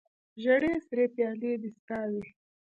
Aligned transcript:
ژړې 0.43 0.73
سرې 0.87 1.05
پیالې 1.15 1.51
دې 1.61 1.69
ستا 1.77 1.99
وي 2.11 2.23